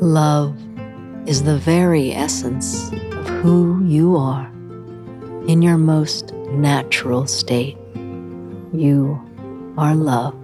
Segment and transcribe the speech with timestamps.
[0.00, 0.56] Love
[1.28, 4.46] is the very essence of who you are
[5.46, 7.76] in your most natural state.
[8.72, 9.20] You
[9.76, 10.34] are love.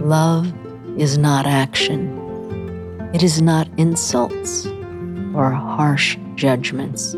[0.00, 0.50] Love
[0.98, 2.08] is not action.
[3.12, 4.64] It is not insults
[5.34, 7.14] or harsh judgments.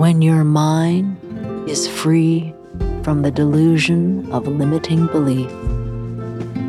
[0.00, 2.54] When your mind is free
[3.02, 5.50] from the delusion of limiting belief,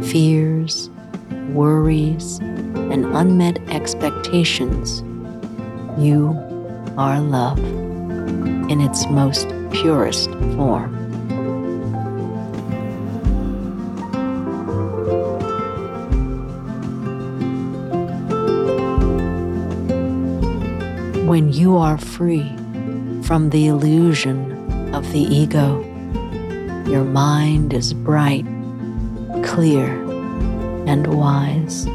[0.06, 0.90] fears,
[1.54, 5.02] worries, and unmet expectations,
[5.98, 6.38] you
[6.98, 7.58] are love
[8.70, 10.92] in its most purest form.
[21.26, 22.58] When you are free
[23.32, 24.52] from the illusion
[24.94, 25.80] of the ego,
[26.86, 28.44] your mind is bright,
[29.42, 29.88] clear,
[30.86, 31.86] and wise.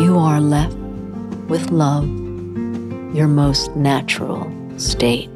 [0.00, 0.76] You are left
[1.48, 2.06] with love,
[3.16, 5.28] your most natural state.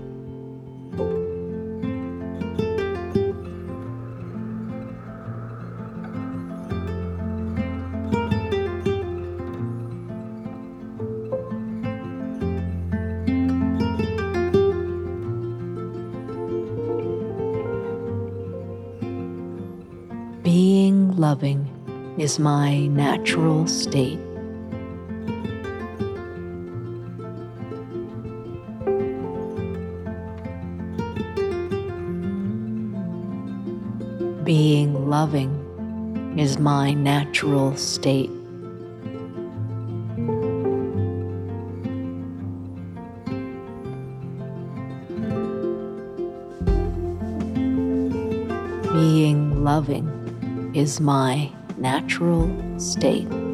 [21.31, 21.65] Loving
[22.19, 24.19] is my natural state.
[34.43, 35.53] Being loving
[36.37, 38.33] is my natural state.
[48.93, 50.20] Being loving
[50.75, 53.50] is my natural state.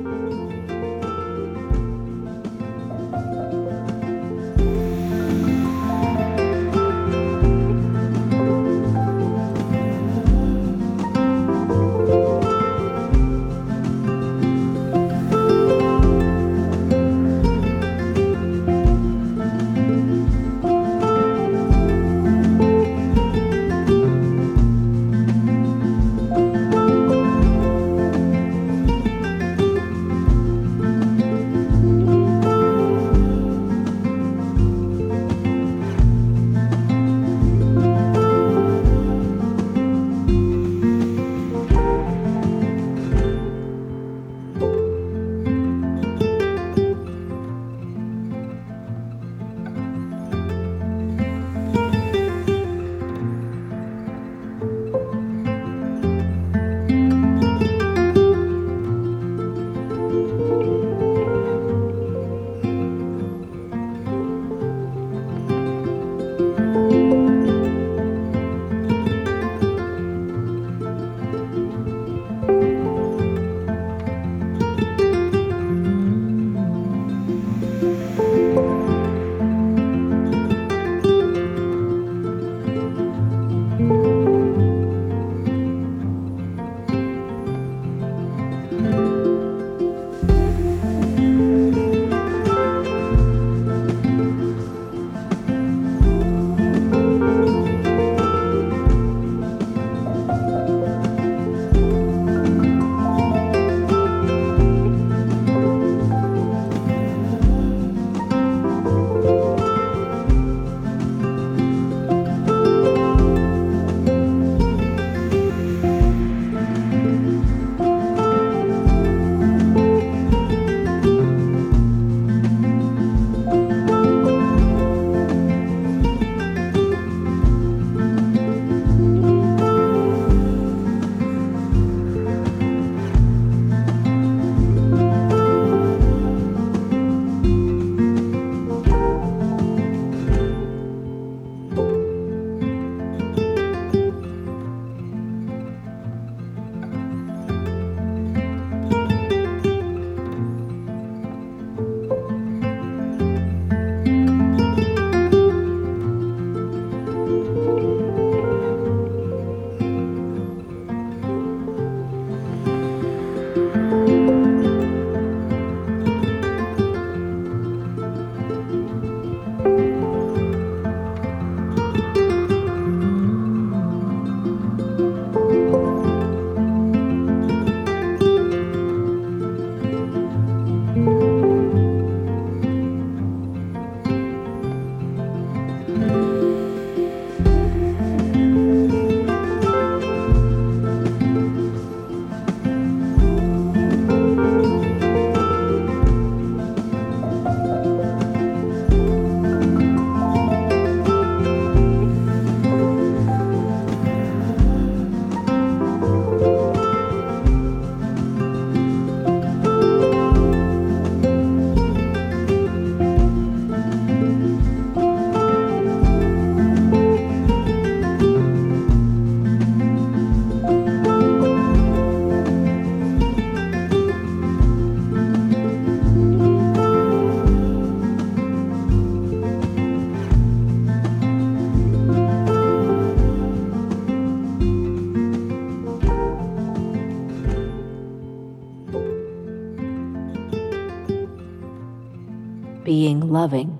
[243.36, 243.78] Loving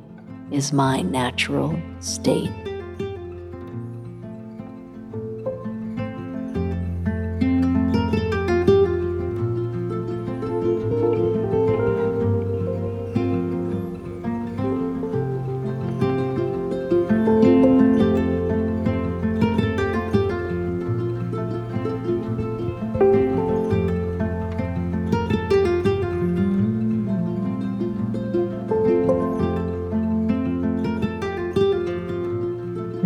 [0.50, 2.65] is my natural state.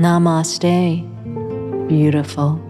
[0.00, 1.04] Namaste,
[1.86, 2.69] beautiful.